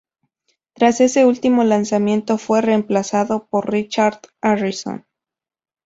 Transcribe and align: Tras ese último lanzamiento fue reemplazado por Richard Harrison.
Tras 0.73 0.99
ese 0.99 1.27
último 1.27 1.63
lanzamiento 1.63 2.39
fue 2.39 2.61
reemplazado 2.61 3.45
por 3.45 3.69
Richard 3.71 4.19
Harrison. 4.41 5.05